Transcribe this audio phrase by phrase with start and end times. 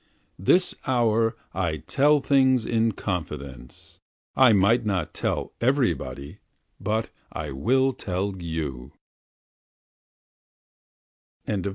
[0.39, 3.99] This hour I tell things in confidence,
[4.35, 6.39] I might not tell everybody,
[6.79, 8.93] but I will tell you.